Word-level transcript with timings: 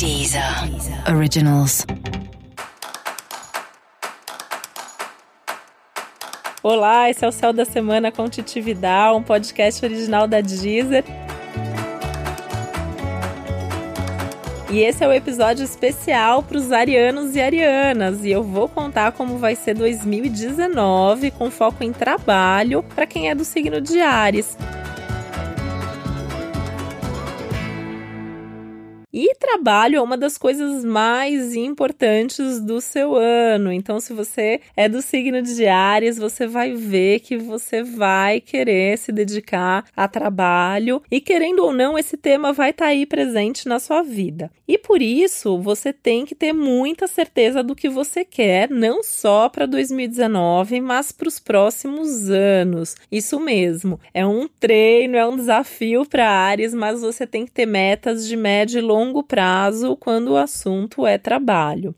Deezer 0.00 0.42
Originals. 1.14 1.84
Olá, 6.62 7.10
esse 7.10 7.22
é 7.22 7.28
o 7.28 7.30
Céu 7.30 7.52
da 7.52 7.66
Semana 7.66 8.10
com 8.10 8.26
Titi 8.26 8.62
Vidal, 8.62 9.18
um 9.18 9.22
podcast 9.22 9.84
original 9.84 10.26
da 10.26 10.40
Deezer. 10.40 11.04
E 14.70 14.78
esse 14.78 15.04
é 15.04 15.06
o 15.06 15.12
episódio 15.12 15.64
especial 15.66 16.42
para 16.42 16.56
os 16.56 16.72
arianos 16.72 17.36
e 17.36 17.40
arianas, 17.42 18.24
e 18.24 18.30
eu 18.30 18.42
vou 18.42 18.70
contar 18.70 19.12
como 19.12 19.36
vai 19.36 19.54
ser 19.54 19.74
2019 19.74 21.30
com 21.32 21.50
foco 21.50 21.84
em 21.84 21.92
trabalho 21.92 22.82
para 22.82 23.04
quem 23.04 23.28
é 23.28 23.34
do 23.34 23.44
signo 23.44 23.82
de 23.82 24.00
Ares. 24.00 24.56
E 29.22 29.34
trabalho 29.34 29.98
é 29.98 30.00
uma 30.00 30.16
das 30.16 30.38
coisas 30.38 30.82
mais 30.82 31.54
importantes 31.54 32.58
do 32.58 32.80
seu 32.80 33.16
ano. 33.16 33.70
Então, 33.70 34.00
se 34.00 34.14
você 34.14 34.62
é 34.74 34.88
do 34.88 35.02
signo 35.02 35.42
de 35.42 35.66
Ares, 35.66 36.16
você 36.16 36.46
vai 36.46 36.72
ver 36.72 37.20
que 37.20 37.36
você 37.36 37.82
vai 37.82 38.40
querer 38.40 38.96
se 38.96 39.12
dedicar 39.12 39.84
a 39.94 40.08
trabalho 40.08 41.02
e, 41.10 41.20
querendo 41.20 41.58
ou 41.62 41.70
não, 41.70 41.98
esse 41.98 42.16
tema 42.16 42.50
vai 42.50 42.70
estar 42.70 42.86
tá 42.86 42.90
aí 42.92 43.04
presente 43.04 43.68
na 43.68 43.78
sua 43.78 44.02
vida. 44.02 44.50
E 44.66 44.78
por 44.78 45.02
isso, 45.02 45.58
você 45.58 45.92
tem 45.92 46.24
que 46.24 46.34
ter 46.34 46.54
muita 46.54 47.06
certeza 47.06 47.62
do 47.62 47.76
que 47.76 47.90
você 47.90 48.24
quer, 48.24 48.70
não 48.70 49.02
só 49.02 49.50
para 49.50 49.66
2019, 49.66 50.80
mas 50.80 51.12
para 51.12 51.28
os 51.28 51.38
próximos 51.38 52.30
anos. 52.30 52.96
Isso 53.12 53.38
mesmo. 53.38 54.00
É 54.14 54.24
um 54.24 54.48
treino, 54.48 55.16
é 55.18 55.26
um 55.26 55.36
desafio 55.36 56.06
para 56.06 56.30
Ares, 56.30 56.72
mas 56.72 57.02
você 57.02 57.26
tem 57.26 57.44
que 57.44 57.52
ter 57.52 57.66
metas 57.66 58.26
de 58.26 58.34
médio 58.34 58.78
e 58.78 58.80
longo 58.80 59.09
longo 59.10 59.24
prazo 59.24 59.96
quando 59.96 60.28
o 60.28 60.36
assunto 60.36 61.04
é 61.04 61.18
trabalho. 61.18 61.94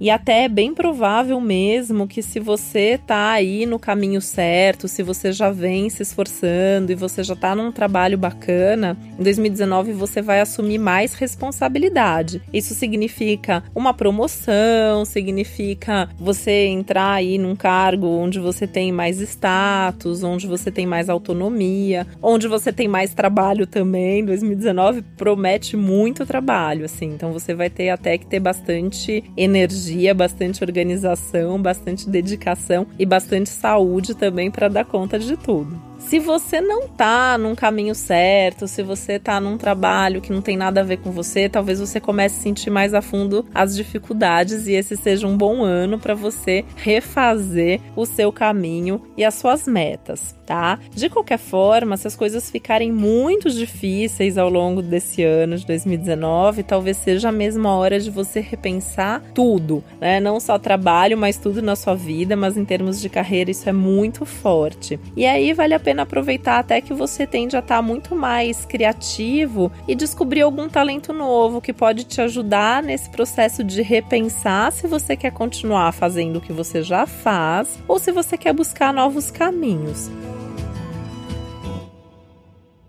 E 0.00 0.10
até 0.10 0.44
é 0.44 0.48
bem 0.48 0.72
provável 0.72 1.40
mesmo 1.40 2.06
que 2.06 2.22
se 2.22 2.38
você 2.38 3.00
tá 3.04 3.32
aí 3.32 3.66
no 3.66 3.78
caminho 3.78 4.20
certo, 4.20 4.86
se 4.86 5.02
você 5.02 5.32
já 5.32 5.50
vem 5.50 5.90
se 5.90 6.02
esforçando 6.02 6.92
e 6.92 6.94
você 6.94 7.24
já 7.24 7.34
tá 7.34 7.54
num 7.54 7.72
trabalho 7.72 8.16
bacana, 8.16 8.96
em 9.18 9.22
2019 9.22 9.92
você 9.92 10.22
vai 10.22 10.40
assumir 10.40 10.78
mais 10.78 11.14
responsabilidade. 11.14 12.40
Isso 12.52 12.74
significa 12.74 13.64
uma 13.74 13.92
promoção, 13.92 15.04
significa 15.04 16.08
você 16.16 16.66
entrar 16.66 17.14
aí 17.14 17.36
num 17.36 17.56
cargo 17.56 18.06
onde 18.06 18.38
você 18.38 18.68
tem 18.68 18.92
mais 18.92 19.20
status, 19.20 20.22
onde 20.22 20.46
você 20.46 20.70
tem 20.70 20.86
mais 20.86 21.08
autonomia, 21.08 22.06
onde 22.22 22.46
você 22.46 22.72
tem 22.72 22.86
mais 22.86 23.14
trabalho 23.14 23.66
também. 23.66 24.24
2019 24.24 25.02
promete 25.16 25.76
muito 25.76 26.24
trabalho, 26.24 26.84
assim. 26.84 27.06
Então 27.06 27.32
você 27.32 27.52
vai 27.52 27.68
ter 27.68 27.90
até 27.90 28.16
que 28.16 28.26
ter 28.26 28.38
bastante 28.38 29.24
energia 29.36 29.87
energia, 29.88 30.14
bastante 30.14 30.62
organização, 30.62 31.60
bastante 31.60 32.08
dedicação 32.08 32.86
e 32.98 33.06
bastante 33.06 33.48
saúde 33.48 34.14
também 34.14 34.50
para 34.50 34.68
dar 34.68 34.84
conta 34.84 35.18
de 35.18 35.36
tudo. 35.36 35.87
Se 36.08 36.18
você 36.18 36.58
não 36.58 36.88
tá 36.88 37.36
num 37.36 37.54
caminho 37.54 37.94
certo, 37.94 38.66
se 38.66 38.82
você 38.82 39.18
tá 39.18 39.38
num 39.38 39.58
trabalho 39.58 40.22
que 40.22 40.32
não 40.32 40.40
tem 40.40 40.56
nada 40.56 40.80
a 40.80 40.82
ver 40.82 40.96
com 40.96 41.10
você, 41.10 41.50
talvez 41.50 41.78
você 41.78 42.00
comece 42.00 42.38
a 42.38 42.42
sentir 42.44 42.70
mais 42.70 42.94
a 42.94 43.02
fundo 43.02 43.44
as 43.54 43.76
dificuldades 43.76 44.66
e 44.66 44.72
esse 44.72 44.96
seja 44.96 45.26
um 45.26 45.36
bom 45.36 45.62
ano 45.62 45.98
para 45.98 46.14
você 46.14 46.64
refazer 46.76 47.82
o 47.94 48.06
seu 48.06 48.32
caminho 48.32 49.02
e 49.18 49.24
as 49.24 49.34
suas 49.34 49.66
metas, 49.66 50.34
tá? 50.46 50.78
De 50.94 51.10
qualquer 51.10 51.36
forma, 51.36 51.94
se 51.98 52.06
as 52.06 52.16
coisas 52.16 52.50
ficarem 52.50 52.90
muito 52.90 53.50
difíceis 53.50 54.38
ao 54.38 54.48
longo 54.48 54.80
desse 54.80 55.22
ano 55.22 55.58
de 55.58 55.66
2019, 55.66 56.62
talvez 56.62 56.96
seja 56.96 57.28
a 57.28 57.32
mesma 57.32 57.76
hora 57.76 58.00
de 58.00 58.10
você 58.10 58.40
repensar 58.40 59.22
tudo, 59.34 59.84
né? 60.00 60.20
Não 60.20 60.40
só 60.40 60.58
trabalho, 60.58 61.18
mas 61.18 61.36
tudo 61.36 61.60
na 61.60 61.76
sua 61.76 61.94
vida, 61.94 62.34
mas 62.34 62.56
em 62.56 62.64
termos 62.64 62.98
de 62.98 63.10
carreira 63.10 63.50
isso 63.50 63.68
é 63.68 63.74
muito 63.74 64.24
forte. 64.24 64.98
E 65.14 65.26
aí 65.26 65.52
vale 65.52 65.74
a 65.74 65.78
pena 65.78 65.97
pena 65.98 66.02
aproveitar 66.02 66.58
até 66.58 66.80
que 66.80 66.94
você 66.94 67.26
tende 67.26 67.56
a 67.56 67.60
estar 67.60 67.76
tá 67.76 67.82
muito 67.82 68.14
mais 68.14 68.64
criativo 68.64 69.72
e 69.86 69.94
descobrir 69.94 70.42
algum 70.42 70.68
talento 70.68 71.12
novo 71.12 71.60
que 71.60 71.72
pode 71.72 72.04
te 72.04 72.20
ajudar 72.20 72.82
nesse 72.82 73.10
processo 73.10 73.64
de 73.64 73.82
repensar 73.82 74.70
se 74.70 74.86
você 74.86 75.16
quer 75.16 75.32
continuar 75.32 75.92
fazendo 75.92 76.36
o 76.36 76.40
que 76.40 76.52
você 76.52 76.82
já 76.82 77.06
faz 77.06 77.78
ou 77.88 77.98
se 77.98 78.12
você 78.12 78.36
quer 78.36 78.52
buscar 78.52 78.92
novos 78.92 79.30
caminhos. 79.30 80.10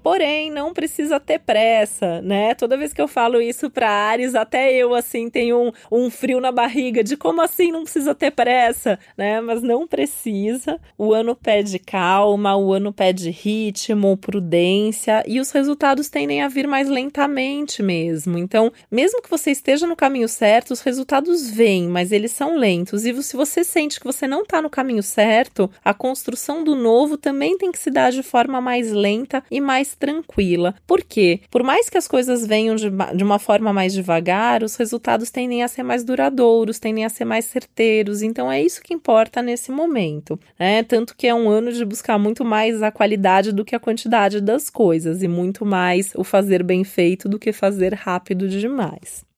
Porém, 0.10 0.50
não 0.50 0.74
precisa 0.74 1.20
ter 1.20 1.38
pressa, 1.38 2.20
né? 2.24 2.56
Toda 2.56 2.76
vez 2.76 2.92
que 2.92 3.00
eu 3.00 3.08
falo 3.08 3.40
isso 3.40 3.70
para 3.70 3.88
Ares, 3.88 4.34
até 4.34 4.74
eu, 4.74 4.96
assim, 4.96 5.30
tenho 5.30 5.68
um, 5.68 5.72
um 5.92 6.10
frio 6.10 6.42
na 6.42 6.52
barriga 6.52 7.04
de 7.04 7.16
como 7.16 7.44
assim 7.44 7.72
não 7.72 7.84
precisa 7.84 8.16
ter 8.16 8.32
pressa, 8.32 8.98
né? 9.16 9.40
Mas 9.40 9.62
não 9.62 9.88
precisa. 9.88 10.82
O 10.98 11.14
ano 11.14 11.36
pede 11.36 11.78
calma, 11.78 12.58
o 12.58 12.74
ano 12.74 12.92
pede 12.92 13.30
ritmo, 13.30 14.18
prudência 14.18 15.24
e 15.28 15.40
os 15.40 15.52
resultados 15.52 16.10
tendem 16.10 16.42
a 16.42 16.48
vir 16.48 16.68
mais 16.68 16.90
lentamente 16.90 17.84
mesmo. 17.84 18.36
Então, 18.36 18.74
mesmo 18.90 19.22
que 19.22 19.30
você 19.30 19.52
esteja 19.52 19.86
no 19.86 19.96
caminho 19.96 20.28
certo, 20.28 20.72
os 20.72 20.82
resultados 20.82 21.52
vêm, 21.52 21.88
mas 21.88 22.12
eles 22.12 22.32
são 22.32 22.58
lentos. 22.58 23.06
E 23.06 23.22
se 23.22 23.38
você 23.38 23.64
sente 23.64 24.00
que 24.00 24.08
você 24.08 24.26
não 24.26 24.42
está 24.42 24.60
no 24.60 24.72
caminho 24.72 25.04
certo, 25.04 25.70
a 25.86 25.94
construção 25.94 26.64
do 26.64 26.74
novo 26.74 27.16
também 27.16 27.60
tem 27.60 27.72
que 27.72 27.78
se 27.78 27.92
dar 27.92 28.12
de 28.12 28.24
forma 28.24 28.60
mais 28.60 28.92
lenta 28.92 29.44
e 29.52 29.62
mais 29.62 29.99
tranquila. 30.00 30.74
Por 30.88 31.04
quê? 31.04 31.42
Por 31.52 31.62
mais 31.62 31.90
que 31.90 31.98
as 31.98 32.08
coisas 32.08 32.48
venham 32.48 32.76
de, 32.76 32.90
de 33.16 33.24
uma 33.24 33.38
forma 33.38 33.74
mais 33.74 33.94
devagar, 33.94 34.64
os 34.64 34.76
resultados 34.76 35.30
tendem 35.30 35.62
a 35.62 35.68
ser 35.68 35.84
mais 35.84 36.04
duradouros, 36.04 36.80
tendem 36.80 37.06
a 37.06 37.10
ser 37.10 37.26
mais 37.26 37.46
certeiros. 37.46 38.22
Então 38.22 38.52
é 38.52 38.62
isso 38.62 38.82
que 38.82 38.94
importa 38.94 39.42
nesse 39.42 39.72
momento. 39.72 40.40
Né? 40.58 40.84
Tanto 40.84 41.16
que 41.16 41.28
é 41.28 41.36
um 41.36 41.50
ano 41.50 41.72
de 41.72 41.84
buscar 41.84 42.18
muito 42.18 42.46
mais 42.46 42.82
a 42.82 42.92
qualidade 42.92 43.52
do 43.52 43.66
que 43.66 43.76
a 43.76 43.80
quantidade 43.80 44.42
das 44.42 44.70
coisas, 44.70 45.22
e 45.22 45.28
muito 45.28 45.66
mais 45.66 46.14
o 46.16 46.24
fazer 46.24 46.64
bem 46.64 46.84
feito 46.84 47.28
do 47.28 47.38
que 47.38 47.52
fazer 47.52 47.94
rápido 47.94 48.48
demais. 48.48 49.29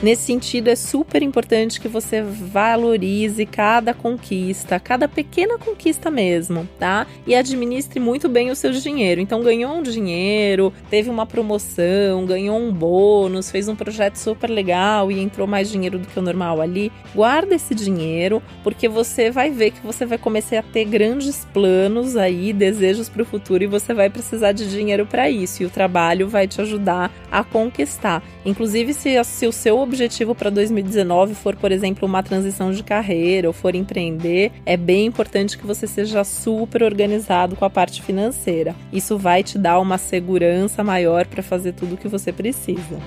Nesse 0.00 0.22
sentido, 0.22 0.68
é 0.68 0.76
super 0.76 1.24
importante 1.24 1.80
que 1.80 1.88
você 1.88 2.22
valorize 2.22 3.44
cada 3.44 3.92
conquista, 3.92 4.78
cada 4.78 5.08
pequena 5.08 5.58
conquista 5.58 6.08
mesmo, 6.08 6.68
tá? 6.78 7.04
E 7.26 7.34
administre 7.34 7.98
muito 7.98 8.28
bem 8.28 8.48
o 8.48 8.54
seu 8.54 8.70
dinheiro. 8.70 9.20
Então, 9.20 9.42
ganhou 9.42 9.72
um 9.72 9.82
dinheiro, 9.82 10.72
teve 10.88 11.10
uma 11.10 11.26
promoção, 11.26 12.24
ganhou 12.24 12.56
um 12.56 12.72
bônus, 12.72 13.50
fez 13.50 13.68
um 13.68 13.74
projeto 13.74 14.14
super 14.14 14.48
legal 14.48 15.10
e 15.10 15.18
entrou 15.18 15.48
mais 15.48 15.68
dinheiro 15.68 15.98
do 15.98 16.06
que 16.06 16.16
o 16.16 16.22
normal 16.22 16.60
ali. 16.60 16.92
Guarda 17.12 17.56
esse 17.56 17.74
dinheiro, 17.74 18.40
porque 18.62 18.88
você 18.88 19.32
vai 19.32 19.50
ver 19.50 19.72
que 19.72 19.84
você 19.84 20.06
vai 20.06 20.16
começar 20.16 20.60
a 20.60 20.62
ter 20.62 20.84
grandes 20.84 21.44
planos 21.52 22.16
aí, 22.16 22.52
desejos 22.52 23.08
para 23.08 23.22
o 23.22 23.26
futuro 23.26 23.64
e 23.64 23.66
você 23.66 23.92
vai 23.92 24.08
precisar 24.08 24.52
de 24.52 24.70
dinheiro 24.70 25.04
para 25.06 25.28
isso. 25.28 25.64
E 25.64 25.66
o 25.66 25.70
trabalho 25.70 26.28
vai 26.28 26.46
te 26.46 26.60
ajudar 26.60 27.10
a 27.32 27.42
conquistar. 27.42 28.22
Inclusive, 28.44 28.94
se, 28.94 29.22
se 29.24 29.44
o 29.44 29.52
seu 29.52 29.87
objetivo 29.88 30.34
para 30.34 30.50
2019 30.50 31.34
for, 31.34 31.56
por 31.56 31.72
exemplo, 31.72 32.06
uma 32.06 32.22
transição 32.22 32.70
de 32.70 32.82
carreira 32.82 33.48
ou 33.48 33.52
for 33.52 33.74
empreender, 33.74 34.52
é 34.64 34.76
bem 34.76 35.06
importante 35.06 35.58
que 35.58 35.66
você 35.66 35.86
seja 35.86 36.22
super 36.22 36.82
organizado 36.82 37.56
com 37.56 37.64
a 37.64 37.70
parte 37.70 38.02
financeira. 38.02 38.76
Isso 38.92 39.18
vai 39.18 39.42
te 39.42 39.58
dar 39.58 39.80
uma 39.80 39.98
segurança 39.98 40.84
maior 40.84 41.26
para 41.26 41.42
fazer 41.42 41.72
tudo 41.72 41.94
o 41.94 41.98
que 41.98 42.08
você 42.08 42.32
precisa. 42.32 42.98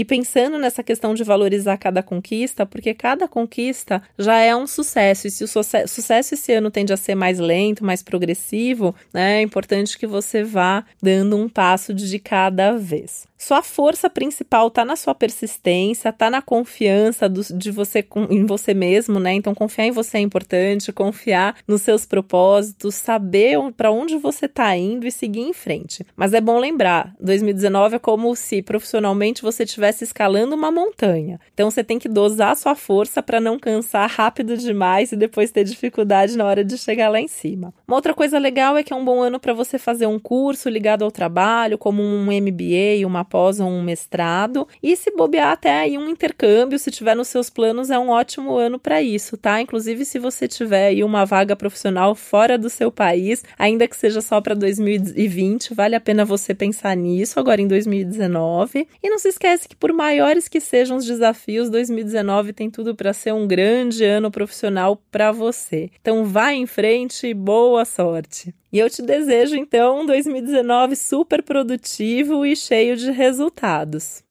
E 0.00 0.04
pensando 0.04 0.56
nessa 0.56 0.82
questão 0.82 1.12
de 1.12 1.22
valorizar 1.22 1.76
cada 1.76 2.02
conquista, 2.02 2.64
porque 2.64 2.94
cada 2.94 3.28
conquista 3.28 4.02
já 4.18 4.38
é 4.38 4.56
um 4.56 4.66
sucesso. 4.66 5.26
E 5.26 5.30
se 5.30 5.44
o 5.44 5.46
sucesso 5.46 6.32
esse 6.34 6.54
ano 6.54 6.70
tende 6.70 6.90
a 6.90 6.96
ser 6.96 7.14
mais 7.14 7.38
lento, 7.38 7.84
mais 7.84 8.02
progressivo, 8.02 8.94
né, 9.12 9.40
é 9.40 9.42
importante 9.42 9.98
que 9.98 10.06
você 10.06 10.42
vá 10.42 10.86
dando 11.02 11.36
um 11.36 11.50
passo 11.50 11.92
de 11.92 12.18
cada 12.18 12.78
vez. 12.78 13.29
Sua 13.40 13.62
força 13.62 14.10
principal 14.10 14.70
tá 14.70 14.84
na 14.84 14.94
sua 14.96 15.14
persistência, 15.14 16.12
tá 16.12 16.28
na 16.28 16.42
confiança 16.42 17.26
do, 17.26 17.40
de 17.56 17.70
você 17.70 18.06
em 18.28 18.44
você 18.44 18.74
mesmo, 18.74 19.18
né? 19.18 19.32
Então 19.32 19.54
confiar 19.54 19.86
em 19.86 19.90
você 19.90 20.18
é 20.18 20.20
importante, 20.20 20.92
confiar 20.92 21.56
nos 21.66 21.80
seus 21.80 22.04
propósitos, 22.04 22.96
saber 22.96 23.58
para 23.78 23.90
onde 23.90 24.18
você 24.18 24.46
tá 24.46 24.76
indo 24.76 25.06
e 25.06 25.10
seguir 25.10 25.40
em 25.40 25.54
frente. 25.54 26.04
Mas 26.14 26.34
é 26.34 26.40
bom 26.40 26.58
lembrar, 26.58 27.14
2019 27.18 27.96
é 27.96 27.98
como 27.98 28.36
se 28.36 28.60
profissionalmente 28.60 29.40
você 29.40 29.62
estivesse 29.62 30.04
escalando 30.04 30.54
uma 30.54 30.70
montanha. 30.70 31.40
Então 31.54 31.70
você 31.70 31.82
tem 31.82 31.98
que 31.98 32.10
dosar 32.10 32.54
sua 32.56 32.74
força 32.74 33.22
para 33.22 33.40
não 33.40 33.58
cansar 33.58 34.10
rápido 34.10 34.54
demais 34.54 35.12
e 35.12 35.16
depois 35.16 35.50
ter 35.50 35.64
dificuldade 35.64 36.36
na 36.36 36.44
hora 36.44 36.62
de 36.62 36.76
chegar 36.76 37.08
lá 37.08 37.18
em 37.18 37.28
cima. 37.28 37.72
Uma 37.88 37.96
outra 37.96 38.12
coisa 38.12 38.38
legal 38.38 38.76
é 38.76 38.82
que 38.82 38.92
é 38.92 38.96
um 38.96 39.04
bom 39.04 39.22
ano 39.22 39.40
para 39.40 39.54
você 39.54 39.78
fazer 39.78 40.06
um 40.06 40.18
curso 40.18 40.68
ligado 40.68 41.06
ao 41.06 41.10
trabalho, 41.10 41.78
como 41.78 42.02
um 42.02 42.26
MBA, 42.26 43.06
uma 43.06 43.29
pós 43.30 43.60
ou 43.60 43.68
um 43.68 43.82
mestrado, 43.82 44.66
e 44.82 44.96
se 44.96 45.12
bobear 45.12 45.52
até 45.52 45.80
aí 45.80 45.96
um 45.96 46.08
intercâmbio, 46.08 46.78
se 46.78 46.90
tiver 46.90 47.14
nos 47.14 47.28
seus 47.28 47.48
planos, 47.48 47.88
é 47.88 47.98
um 47.98 48.10
ótimo 48.10 48.56
ano 48.56 48.78
para 48.78 49.00
isso, 49.00 49.36
tá? 49.36 49.60
Inclusive 49.60 50.04
se 50.04 50.18
você 50.18 50.48
tiver 50.48 50.88
aí 50.88 51.04
uma 51.04 51.24
vaga 51.24 51.54
profissional 51.54 52.14
fora 52.14 52.58
do 52.58 52.68
seu 52.68 52.90
país, 52.90 53.44
ainda 53.56 53.86
que 53.86 53.96
seja 53.96 54.20
só 54.20 54.40
para 54.40 54.54
2020, 54.54 55.72
vale 55.72 55.94
a 55.94 56.00
pena 56.00 56.24
você 56.24 56.52
pensar 56.52 56.96
nisso 56.96 57.38
agora 57.38 57.62
em 57.62 57.68
2019. 57.68 58.88
E 59.02 59.08
não 59.08 59.18
se 59.18 59.28
esquece 59.28 59.68
que 59.68 59.76
por 59.76 59.92
maiores 59.92 60.48
que 60.48 60.60
sejam 60.60 60.96
os 60.96 61.06
desafios, 61.06 61.70
2019 61.70 62.52
tem 62.52 62.68
tudo 62.68 62.94
para 62.94 63.12
ser 63.12 63.32
um 63.32 63.46
grande 63.46 64.04
ano 64.04 64.30
profissional 64.30 65.00
para 65.10 65.30
você. 65.30 65.90
Então 66.00 66.24
vá 66.24 66.52
em 66.52 66.66
frente 66.66 67.28
e 67.28 67.34
boa 67.34 67.84
sorte. 67.84 68.52
E 68.72 68.78
eu 68.78 68.88
te 68.88 69.02
desejo 69.02 69.56
então 69.56 70.02
um 70.02 70.06
2019 70.06 70.94
super 70.94 71.42
produtivo 71.42 72.46
e 72.46 72.54
cheio 72.54 72.96
de 72.96 73.10
resultados. 73.10 74.22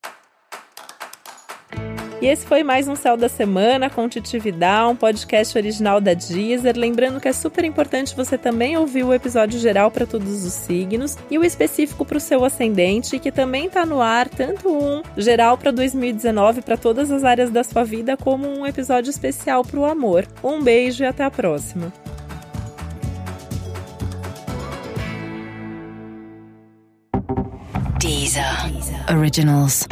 E 2.21 2.27
esse 2.27 2.45
foi 2.45 2.63
mais 2.63 2.85
um 2.89 2.95
Céu 2.95 3.15
da 3.15 3.29
Semana 3.29 3.89
com 3.89 4.07
Titividade, 4.09 4.91
um 4.91 4.95
podcast 4.95 5.57
original 5.57 6.01
da 6.01 6.13
Deezer. 6.13 6.77
Lembrando 6.77 7.19
que 7.19 7.29
é 7.29 7.33
super 7.33 7.63
importante 7.63 8.15
você 8.15 8.37
também 8.37 8.77
ouvir 8.77 9.05
o 9.05 9.13
episódio 9.13 9.57
geral 9.57 9.89
para 9.89 10.05
todos 10.05 10.45
os 10.45 10.51
signos 10.51 11.17
e 11.31 11.37
o 11.37 11.45
específico 11.45 12.03
para 12.03 12.17
o 12.17 12.21
seu 12.21 12.43
ascendente, 12.43 13.19
que 13.19 13.31
também 13.31 13.67
está 13.67 13.85
no 13.85 14.01
ar, 14.01 14.27
tanto 14.27 14.69
um 14.69 15.01
geral 15.15 15.57
para 15.57 15.71
2019 15.71 16.61
para 16.61 16.75
todas 16.75 17.09
as 17.09 17.23
áreas 17.23 17.51
da 17.51 17.63
sua 17.63 17.85
vida, 17.85 18.17
como 18.17 18.47
um 18.47 18.67
episódio 18.67 19.09
especial 19.09 19.63
para 19.63 19.79
o 19.79 19.85
amor. 19.85 20.27
Um 20.43 20.61
beijo 20.61 21.03
e 21.03 21.07
até 21.07 21.23
a 21.23 21.31
próxima. 21.31 21.93
Deezer. 28.29 29.09
Originals. 29.09 29.87